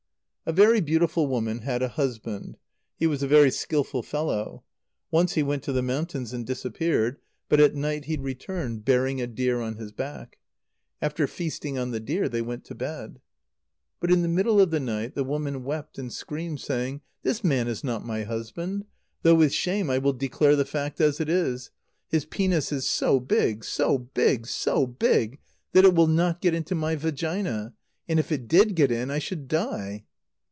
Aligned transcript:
_A 0.53 0.53
very 0.53 0.81
beautiful 0.81 1.27
woman 1.27 1.59
had 1.59 1.81
a 1.81 1.87
husband. 1.87 2.57
He 2.97 3.07
was 3.07 3.23
a 3.23 3.27
very 3.27 3.51
skilful 3.51 4.03
fellow. 4.03 4.63
Once 5.09 5.33
he 5.35 5.43
went 5.43 5.63
to 5.63 5.71
the 5.71 5.81
mountains, 5.83 6.33
and 6.33 6.45
disappeared. 6.45 7.19
But 7.47 7.61
at 7.61 7.73
night 7.73 8.05
he 8.05 8.17
returned, 8.17 8.83
bearing 8.83 9.21
a 9.21 9.27
deer 9.27 9.61
on 9.61 9.75
his 9.77 9.93
back. 9.93 10.39
After 11.01 11.25
feasting 11.25 11.77
on 11.77 11.91
the 11.91 12.01
deer, 12.01 12.27
they 12.27 12.41
went 12.41 12.65
to 12.65 12.75
bed. 12.75 13.21
But 14.01 14.11
in 14.11 14.23
the 14.23 14.27
middle 14.27 14.59
of 14.59 14.71
the 14.71 14.79
night, 14.81 15.15
the 15.15 15.23
woman 15.23 15.63
wept 15.63 15.97
and 15.97 16.11
screamed, 16.11 16.59
saying: 16.59 16.99
"This 17.23 17.45
man 17.45 17.69
is 17.69 17.81
not 17.81 18.03
my 18.03 18.23
husband. 18.23 18.83
Though 19.21 19.35
with 19.35 19.53
shame, 19.53 19.89
I 19.89 19.99
will 19.99 20.11
declare 20.11 20.57
the 20.57 20.65
fact 20.65 20.99
as 20.99 21.21
it 21.21 21.29
is. 21.29 21.69
His 22.09 22.25
penis 22.25 22.73
is 22.73 22.85
so 22.89 23.21
big, 23.21 23.63
so 23.63 23.97
big, 23.97 24.47
so 24.47 24.85
big, 24.85 25.39
that 25.71 25.85
it 25.85 25.95
will 25.95 26.07
not 26.07 26.41
get 26.41 26.53
into 26.55 26.75
my 26.75 26.97
vagina; 26.97 27.73
and 28.09 28.19
if 28.19 28.33
it 28.33 28.49
did 28.49 28.75
get 28.75 28.91
in, 28.91 29.09
I 29.11 29.19
should 29.19 29.47
die." 29.47 30.03